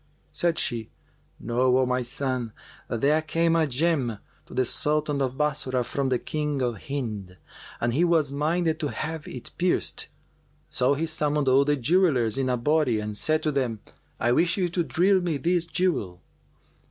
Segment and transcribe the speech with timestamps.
[0.33, 0.89] Said she,
[1.39, 2.53] "Know, O my son,
[2.87, 7.37] that there came a gem to the Sultan of Bassorah from the King of Hind,
[7.79, 10.07] and he was minded to have it pierced.
[10.71, 13.79] So he summoned all the jewellers in a body and said to them,
[14.19, 16.19] 'I wish you to drill me this jewel.